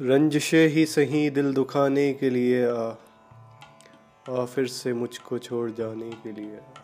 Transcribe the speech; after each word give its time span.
رنجشے 0.00 0.68
ہی 0.68 0.86
سہیں 0.86 1.30
دل 1.30 1.56
دکھانے 1.56 2.14
کے 2.14 2.30
لیے 2.30 2.66
آ 2.66 2.90
آ، 4.28 4.44
پھر 4.54 4.66
سے 4.66 4.92
مجھ 4.92 5.20
کو 5.22 5.38
چھوڑ 5.38 5.70
جانے 5.76 6.10
کے 6.22 6.32
لیے 6.32 6.56
آ۔ 6.56 6.80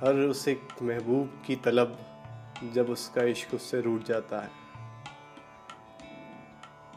ہر 0.00 0.14
اس 0.14 0.48
ایک 0.48 0.58
محبوب 0.80 1.26
کی 1.44 1.56
طلب 1.62 1.88
جب 2.72 2.84
اس 2.88 3.10
کا 3.14 3.30
عشق 3.30 3.48
اس 3.52 3.62
سے 3.62 3.80
روٹ 3.80 4.06
جاتا 4.06 4.44
ہے۔ 4.44 4.48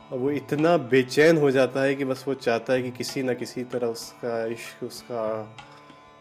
اور 0.10 0.20
وہ 0.20 0.32
اتنا 0.32 0.76
بے 0.76 1.02
چین 1.02 1.38
ہو 1.38 1.50
جاتا 1.50 1.84
ہے 1.84 1.96
کہ 1.96 2.06
بس 2.06 2.28
وہ 2.28 2.34
چاہتا 2.34 2.74
ہے 2.74 2.82
کہ 2.82 2.92
کسی 2.98 3.22
نہ 3.22 3.32
کسی 3.32 3.64
طرح 3.64 3.86
اس 3.86 4.14
کا 4.22 4.46
عشق، 4.46 4.76
اس 4.82 5.04
کا 5.08 5.44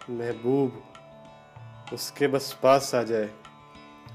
محبوب 0.09 0.71
اس 1.91 2.13
کے 2.13 2.29
بس 2.29 2.61
پاس 2.61 2.95
آ 2.95 3.03
جائے۔ 3.03 3.27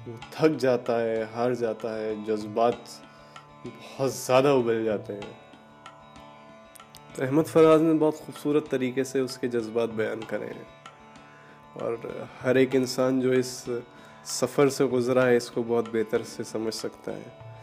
وہ 0.07 0.13
تھک 0.31 0.59
جاتا 0.59 1.01
ہے، 1.01 1.25
ہار 1.35 1.51
جاتا 1.51 1.99
ہے، 1.99 2.15
جذبات 2.27 3.05
بہت 3.65 4.13
زیادہ 4.13 4.47
ابل 4.47 4.85
جاتے 4.85 5.13
ہیں۔ 5.13 5.33
تو 7.15 7.23
احمد 7.23 7.43
فراز 7.43 7.81
نے 7.81 7.93
بہت 7.93 8.15
خوبصورت 8.15 8.69
طریقے 8.69 9.03
سے 9.03 9.19
اس 9.19 9.37
کے 9.37 9.47
جذبات 9.47 9.89
بیان 9.89 10.19
کرے 10.27 10.45
ہیں۔ 10.45 10.63
اور 11.73 11.93
ہر 12.43 12.55
ایک 12.55 12.75
انسان 12.75 13.21
جو 13.21 13.31
اس 13.31 13.69
سفر 14.25 14.69
سے 14.69 14.85
گزرا 14.85 15.25
ہے، 15.25 15.37
اس 15.37 15.51
کو 15.51 15.63
بہت 15.67 15.85
بہتر 15.93 16.21
سے 16.23 16.43
سمجھ 16.43 16.73
سکتا 16.73 17.17
ہے۔ 17.17 17.53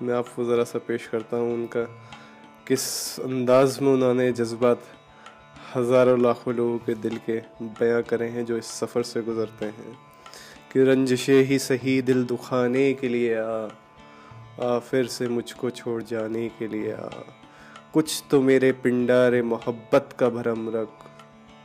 میں 0.00 0.14
آپ 0.14 0.24
کو 0.34 0.44
ذرا 0.44 0.64
سا 0.64 0.78
پیش 0.78 1.08
کرتا 1.08 1.36
ہوں 1.36 1.54
ان 1.54 1.66
کا 1.66 1.84
کس 2.64 3.20
انداز 3.24 3.80
میں 3.80 3.92
انہوں 3.92 4.14
نے 4.14 4.32
جذبات 4.32 4.76
ہزاروں 5.76 6.16
لاکھوں 6.16 6.52
لوگوں 6.52 6.78
کے 6.78 6.94
دل 6.94 7.16
کے 7.26 7.40
بیاں 7.60 8.02
کرے 8.06 8.28
ہیں 8.28 8.42
جو 8.42 8.56
اس 8.56 8.66
سفر 8.66 9.02
سے 9.02 9.20
گزرتے 9.20 9.66
ہیں۔ 9.66 9.92
کہ 10.68 10.78
رنجشے 10.78 11.44
ہی 11.44 11.58
صحیح 11.58 12.02
دل 12.06 12.28
دکھانے 12.30 12.94
کے 12.94 13.08
لیے 13.08 13.38
آ۔ 13.38 13.66
آ، 14.58 14.78
پھر 14.78 15.04
سے 15.04 15.28
مجھ 15.28 15.54
کو 15.54 15.70
چھوڑ 15.70 16.02
جانے 16.02 16.48
کے 16.58 16.66
لیے 16.66 16.94
آ۔ 16.94 17.06
کچھ 17.92 18.22
تو 18.28 18.42
میرے 18.42 18.72
پنڈار 18.72 19.42
محبت 19.42 20.18
کا 20.18 20.28
بھرم 20.28 20.76
رکھ، 20.76 21.06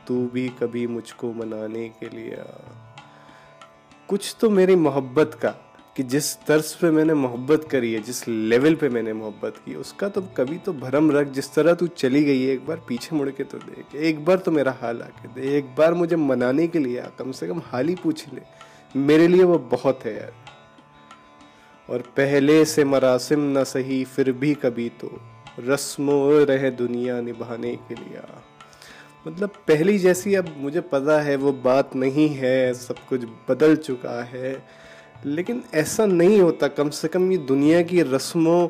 تو 0.04 0.28
بھی 0.32 0.48
کبھی 0.58 0.86
مجھ 0.86 1.14
کو 1.16 1.32
منانے 1.32 1.88
کے 1.98 2.06
لیے 2.12 2.36
آ۔ 2.36 2.70
کچھ 4.06 4.36
تو 4.36 4.50
میری 4.50 4.76
محبت 4.76 5.36
کا، 5.40 5.52
کہ 5.94 6.02
جس 6.02 6.38
طرز 6.38 6.78
پہ 6.78 6.90
میں 6.90 7.04
نے 7.04 7.14
محبت 7.14 7.66
کری 7.68 7.94
ہے، 7.94 8.00
جس 8.06 8.28
لیول 8.28 8.74
پہ 8.74 8.88
میں 8.88 9.02
نے 9.02 9.12
محبت 9.12 9.52
کی، 9.64 9.74
اس 9.74 9.92
کا 9.92 10.08
تو 10.08 10.20
کبھی 10.34 10.58
تو 10.64 10.72
بھرم 10.72 11.10
رکھ۔ 11.10 11.28
جس 11.28 11.50
طرح 11.50 11.74
تو 11.74 11.86
چلی 11.86 12.26
گئی 12.26 12.46
ہے، 12.46 12.50
ایک 12.50 12.60
بار 12.64 12.76
پیچھے 12.86 13.16
مڑ 13.16 13.30
کے 13.30 13.44
تو 13.44 13.58
دیکھ۔ 13.66 13.86
ایک 13.92 14.20
بار 14.20 14.36
تو 14.36 14.50
میرا 14.50 14.70
حال 14.82 15.02
آ 15.02 15.08
کے 15.22 15.28
دے۔ 15.34 15.40
ایک 15.40 15.64
بار 15.74 15.92
مجھے 15.92 16.16
منانے 16.16 16.66
کے 16.66 16.78
لیے 16.78 17.00
آ، 17.00 17.08
کم 17.16 17.32
سے 17.32 17.46
کم 17.46 17.58
حال 17.72 17.88
ہی 17.88 17.94
پوچھ 18.02 18.34
لے۔ 18.34 18.40
میرے 18.94 19.28
لیے 19.28 19.44
وہ 19.44 19.58
بہت 19.70 20.06
ہے 20.06 20.12
یار۔ 20.12 20.61
اور 21.86 22.00
پہلے 22.14 22.64
سے 22.64 22.84
مراسم 22.84 23.58
نہ 23.58 23.64
سہی، 23.66 24.04
پھر 24.14 24.32
بھی 24.32 24.54
کبھی 24.54 24.88
تو 24.98 25.08
رسم 25.58 26.08
و 26.08 26.46
رہ 26.46 26.70
دنیا 26.70 27.20
نبھانے 27.20 27.76
کے 27.88 27.94
لیے۔ 28.00 28.18
مطلب 29.24 29.48
پہلی 29.64 29.98
جیسی 29.98 30.36
اب 30.36 30.44
مجھے 30.56 30.80
پتا 30.80 31.24
ہے 31.24 31.36
وہ 31.36 31.52
بات 31.62 31.96
نہیں 31.96 32.40
ہے، 32.40 32.72
سب 32.74 32.94
کچھ 33.08 33.26
بدل 33.48 33.76
چکا 33.76 34.24
ہے۔ 34.32 34.54
لیکن 35.24 35.60
ایسا 35.72 36.06
نہیں 36.06 36.40
ہوتا، 36.40 36.68
کم 36.68 36.90
سے 36.90 37.08
کم 37.08 37.30
یہ 37.30 37.36
دنیا 37.36 37.82
کی 37.82 38.04
رسموں، 38.04 38.68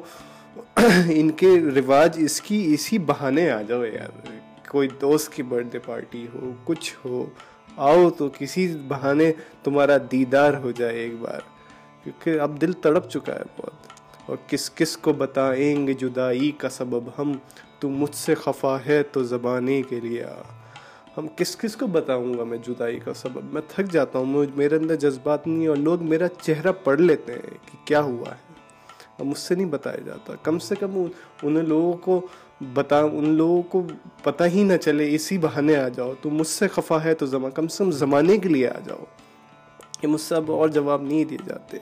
ان 1.11 1.31
کے 1.31 1.47
رواج 1.75 2.17
اس 2.17 2.41
کی، 2.41 2.75
اسی 2.75 2.99
بہانے 2.99 3.51
آ 3.51 3.63
جاؤ 3.63 3.85
یار۔ 3.85 4.31
کوئی 4.69 4.89
دوست 5.01 5.33
کی 5.33 5.43
برتھ 5.43 5.67
ڈے 5.73 5.79
پارٹی 5.79 6.27
ہو، 6.35 6.53
کچھ 6.65 6.95
ہو، 7.05 7.27
آؤ 7.77 8.11
تو 8.11 8.29
کسی 8.39 8.77
بہانے 8.89 9.33
تمہارا 9.65 9.97
دیدار 10.13 10.55
ہو 10.55 10.71
جائے 10.71 10.99
ایک 10.99 11.13
بار۔ 11.21 11.41
کیونکہ 12.05 12.41
اب 12.41 12.61
دل 12.61 12.73
تڑپ 12.73 13.11
چکا 13.11 13.35
ہے 13.35 13.43
بہت۔ 13.57 13.71
اور 14.27 14.37
کس 14.47 14.71
کس 14.71 14.97
کو 14.97 15.13
بتائیں 15.13 15.87
گے 15.87 15.93
جدائی 15.93 16.51
کا 16.51 16.69
سبب؟ 16.69 17.01
ہم، 17.19 17.33
تو 17.79 17.89
مجھ 17.89 18.15
سے 18.15 18.35
خفا 18.35 18.77
ہے 18.87 19.03
تو 19.03 19.23
زبانے 19.23 19.83
کے 19.83 20.01
لیے۔ 20.01 20.25
ہم 21.17 21.29
کس 21.37 21.57
کس 21.57 21.77
کو 21.77 21.87
بتاؤں 21.87 22.39
گا 22.39 22.45
میں 22.45 22.59
جدائی 22.59 22.99
کا 22.99 23.15
سبب؟ 23.15 23.55
میں 23.55 23.63
تھک 23.69 23.93
جاتا 23.93 24.19
ہوں 24.19 24.45
میرے 24.57 24.77
اندر 24.77 24.97
جذبات 24.97 25.47
نہیں 25.47 25.69
اور 25.69 25.77
لوگ 25.77 26.03
میرا 26.03 26.29
چہرہ 26.29 26.73
پڑھ 26.85 27.01
لیتے 27.01 27.33
ہیں 27.33 27.43
کہ 27.43 27.77
کیا 27.85 28.01
ہوا 28.01 28.31
ہے۔ 28.31 28.53
اور 29.17 29.25
مجھ 29.25 29.39
سے 29.39 29.55
نہیں 29.55 29.67
بتایا 29.67 29.97
جاتا۔ 29.97 30.33
کم 30.43 30.59
سے 30.59 30.75
کم 30.75 31.03
ان 31.43 31.69
لوگوں 31.69 31.93
کو 31.93 32.27
بتا، 32.75 33.01
ان 33.01 33.29
لوگوں 33.29 33.63
کو 33.63 33.87
پتہ 34.23 34.45
ہی 34.45 34.65
نہ 34.65 34.77
چلے، 34.77 35.15
اسی 35.15 35.39
بہانے 35.39 35.77
آ 35.77 35.89
جاؤ۔ 35.89 36.13
تو 36.23 36.31
مجھ 36.31 36.47
سے 36.47 36.69
خفا 36.69 37.05
ہے 37.05 37.15
تو 37.15 37.27
زمان 37.27 37.51
کم 37.51 37.69
سے 37.69 37.85
کم 37.85 37.91
زمانے 37.91 38.39
کے 38.39 38.49
لیے 38.49 38.69
آ 38.69 38.79
جاؤ۔ 38.85 39.05
کہ 40.03 40.09
مجھ 40.09 40.21
سے 40.21 40.35
اب 40.35 40.53
اور 40.53 40.69
جواب 40.69 41.03
نہیں 41.03 41.25
دیے 41.25 41.39
جاتے۔ 41.47 41.77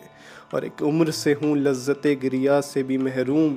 اور 0.50 0.62
ایک 0.62 0.82
عمر 0.82 1.10
سے 1.10 1.34
ہوں 1.42 1.56
لذت 1.56 2.06
گریا 2.22 2.62
سے 2.62 2.82
بھی 2.82 2.98
محروم۔ 2.98 3.56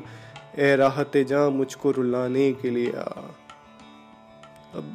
اے 0.54 0.78
راحت 0.78 1.18
جاں 1.28 1.50
مجھ 1.50 1.78
کو 1.78 1.94
رلانے 1.98 2.54
کے 2.62 2.70
لیے 2.70 2.92
آ۔ 2.98 3.20
اب 4.74 4.86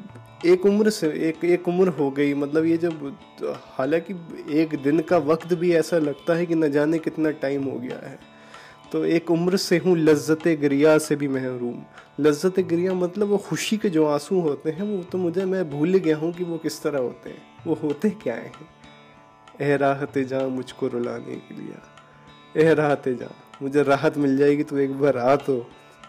ایک 0.43 0.67
عمر 0.67 0.91
سے، 0.91 1.09
ایک 1.09 1.37
ایک 1.41 1.69
عمر 1.69 1.89
ہو 1.99 2.17
گئی۔ 2.17 2.35
مطلب 2.35 2.65
یہ 2.65 2.77
جب 2.77 2.91
حالانکہ 3.79 4.15
ایک 4.47 4.75
دن 4.85 5.03
کا 5.03 5.17
وقت 5.17 5.53
بھی 5.53 5.75
ایسا 5.75 5.99
لگتا 5.99 6.39
ہے 6.39 6.47
کہ 6.47 6.55
نہ 6.55 6.67
جانے 6.67 6.99
کتنا 6.99 7.31
ٹائم 7.31 7.69
ہو 7.69 7.83
گیا 7.83 8.11
ہے۔ 8.11 8.17
تو 8.91 9.03
ایک 9.03 9.31
عمر 9.31 9.57
سے 9.57 9.79
ہوں 9.85 9.97
لذت 9.97 10.49
گریا 10.63 10.99
سے 10.99 11.15
بھی 11.15 11.29
محروم۔ 11.29 11.81
لذت 12.19 12.61
گریا 12.71 12.93
مطلب 12.93 13.31
وہ 13.31 13.39
خوشی 13.39 13.77
کے 13.77 13.89
جو 13.89 14.09
آنسو 14.09 14.41
ہوتے 14.41 14.73
ہیں 14.73 14.83
وہ 14.83 15.03
تو 15.11 15.19
مجھے، 15.19 15.45
میں 15.45 15.63
بھول 15.63 15.99
گیا 16.05 16.17
ہوں 16.17 16.33
کہ 16.37 16.45
وہ 16.45 16.59
کس 16.59 16.81
طرح 16.81 16.99
ہوتے 16.99 17.31
ہیں۔ 17.31 17.59
وہ 17.67 17.75
ہوتے 17.83 18.09
کیا 18.23 18.43
ہیں؟ 18.43 18.78
اے 19.59 19.79
راحت 19.79 20.19
جاں 20.29 20.49
مجھ 20.49 20.75
کو 20.77 20.89
رلانے 20.89 21.39
کے 21.49 21.55
لیے۔ 21.55 21.99
اے 22.53 22.75
راحت 22.75 23.09
جاں، 23.19 23.33
مجھے 23.61 23.83
راحت 23.83 24.19
مل 24.19 24.37
جائے 24.37 24.59
گی، 24.59 24.63
تو 24.63 24.77
ایک 24.77 24.91
بار 24.91 25.15
آ 25.15 25.35
تو 25.35 25.63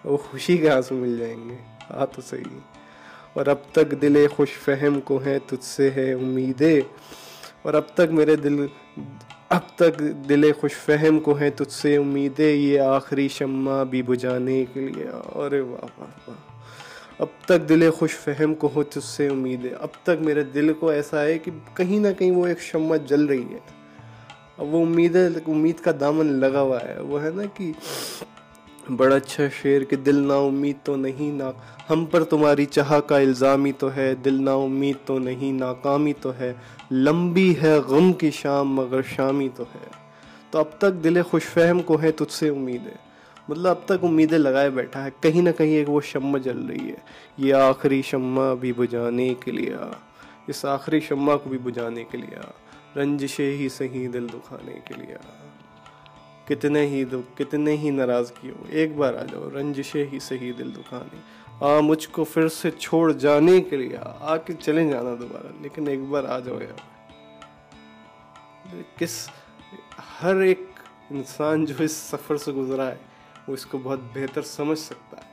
وہ 0.03 0.17
خوشی 0.17 0.57
کے 0.57 0.69
آنسو 0.69 0.95
مل 0.95 1.17
جائیں 1.17 1.49
گے۔ 1.49 1.55
آ 1.89 2.05
تو 2.05 2.21
صحیح۔ 2.21 2.59
اور 3.33 3.45
اب 3.45 3.55
تک 3.71 3.91
دل 4.01 4.27
خوش 4.35 4.49
فہم 4.49 5.01
کو 5.01 5.19
ہے 5.25 5.39
تجھ 5.39 5.63
سے 5.63 5.91
ہے 5.91 6.13
امیدیں۔ 6.13 6.81
اور 7.61 7.73
اب 7.73 7.87
تک 7.93 8.11
میرے 8.11 8.35
دل، 8.35 8.67
اب 9.49 9.75
تک 9.75 9.99
دل 10.29 10.51
خوش 10.53 10.71
فہم 10.71 11.19
کو 11.19 11.39
ہے 11.39 11.49
تجھ 11.49 11.73
سے 11.73 11.97
امیدیں۔ 11.97 12.55
یہ 12.55 12.79
آخری 12.79 13.27
شمع 13.27 13.83
بھی 13.83 14.01
بجانے 14.01 14.65
کے 14.73 14.79
لیے۔ 14.79 15.05
ارے 15.35 15.59
واہ 15.59 15.99
واہ 15.99 16.29
واہ۔ 16.29 16.59
اب 17.19 17.27
تک 17.45 17.69
دل 17.69 17.91
خوش 17.91 18.11
فہم 18.11 18.53
کو 18.53 18.69
ہو 18.75 18.83
تجھ 18.83 19.03
سے 19.03 19.27
امید 19.27 19.65
ہے۔ 19.65 19.69
اب 19.79 19.87
تک 20.03 20.21
میرے 20.21 20.43
دل 20.43 20.73
کو 20.73 20.89
ایسا 20.89 21.21
ہے 21.21 21.39
کہ 21.39 21.51
کہیں 21.73 21.99
نہ 21.99 22.07
کہیں 22.17 22.31
وہ 22.31 22.47
ایک 22.47 22.59
شمع 22.59 22.95
جل 22.95 23.25
رہی 23.25 23.43
ہے۔ 23.43 23.57
اب 24.57 24.73
وہ 24.73 24.85
امید 24.85 25.15
ہے 25.15 25.27
امید 25.47 25.79
کا 25.79 25.91
دامن 25.99 26.25
لگا 26.25 26.61
ہوا 26.61 26.77
ہے۔ 26.85 26.99
وہ 26.99 27.23
ہے 27.23 27.29
نا 27.35 27.43
کہ 27.53 27.71
بڑا 28.97 29.15
اچھا 29.15 29.43
شعر 29.61 29.83
کہ 29.83 29.95
دل 29.95 30.15
نا 30.15 30.33
امید 30.33 30.75
تو 30.83 30.95
نہیں، 30.95 31.31
نا 31.31 31.51
ہم 31.89 32.05
پر 32.05 32.23
تمہاری 32.23 32.65
چاہ 32.65 32.99
کا 32.99 33.17
الزامی 33.17 33.71
تو 33.71 33.95
ہے۔ 33.95 34.15
دل 34.15 34.43
نا 34.43 34.53
امید 34.53 34.95
تو 35.05 35.19
نہیں، 35.19 35.51
ناکامی 35.51 36.13
تو 36.21 36.31
ہے۔ 36.39 36.53
لمبی 36.91 37.55
ہے 37.61 37.73
غم 37.73 38.13
کی 38.13 38.31
شام 38.31 38.73
مگر 38.73 39.01
شامی 39.15 39.49
تو 39.55 39.63
ہے۔ 39.63 39.87
تو 40.51 40.59
اب 40.59 40.65
تک 40.77 41.03
دل 41.03 41.21
خوش 41.21 41.43
فہم 41.43 41.79
کو 41.79 42.01
ہے 42.01 42.11
تجھ 42.11 42.33
سے 42.33 42.49
امید 42.49 42.87
ہے۔ 42.87 43.08
مطلب 43.49 43.67
اب 43.67 43.75
تک 43.85 44.03
امیدیں 44.03 44.37
لگائے 44.37 44.69
بیٹھا 44.69 45.03
ہے، 45.03 45.09
کہیں 45.21 45.41
نہ 45.41 45.49
کہیں 45.57 45.71
ایک 45.71 45.89
وہ 45.89 46.01
شمع 46.01 46.37
جل 46.37 46.65
رہی 46.65 46.89
ہے۔ 46.89 46.95
یہ 47.37 47.53
آخری 47.53 48.01
شمع 48.01 48.53
بھی 48.53 48.73
بجانے 48.73 49.33
کے 49.33 49.51
لیے، 49.51 49.75
اس 50.47 50.65
آخری 50.65 50.99
شمع 50.99 51.37
کو 51.37 51.49
بھی 51.49 51.57
بجانے 51.57 52.03
کے 52.03 52.17
لیے 52.17 52.37
رنجشے 52.99 53.55
ہی 53.55 53.69
صحیح 53.69 54.07
دل 54.13 54.27
دکھانے 54.33 54.79
کے 54.85 54.93
لیے۔ 54.97 55.15
کتنے 56.45 56.87
ہی 56.87 57.03
دکھ 57.03 57.37
کتنے 57.37 57.77
ہی 57.77 57.89
ناراض 57.89 58.31
کی 58.41 58.49
ہو 58.49 58.63
ایک 58.69 58.95
بار 58.95 59.13
آ 59.13 59.23
جاؤ 59.23 59.49
رنجشے 59.49 60.05
ہی 60.13 60.19
صحیح 60.19 60.51
دل 60.57 60.71
دکھانے۔ 60.75 61.19
آ، 61.59 61.79
مجھ 61.79 62.09
کو 62.09 62.23
پھر 62.23 62.47
سے 62.47 62.71
چھوڑ 62.71 63.11
جانے 63.11 63.61
کے 63.61 63.77
لیے۔ 63.77 63.97
آ 64.19 64.37
کے 64.37 64.53
چلے 64.59 64.87
جانا 64.87 65.15
دوبارہ، 65.19 65.47
لیکن 65.61 65.87
ایک 65.87 65.99
بار 65.99 66.23
آ 66.23 66.39
جاؤ 66.39 66.59
یار۔ 66.61 66.89
کس، 68.97 69.29
ہر 70.23 70.35
ایک 70.35 70.61
انسان 71.09 71.65
جو 71.65 71.73
اس 71.79 71.91
سفر 71.91 72.37
سے 72.37 72.51
گزرا 72.51 72.91
ہے 72.91 73.08
وہ 73.49 73.53
اس 73.53 73.65
کو 73.65 73.77
بہت 73.77 73.99
بہتر 74.13 74.41
سمجھ 74.41 74.79
سکتا 74.79 75.17
ہے۔ 75.17 75.28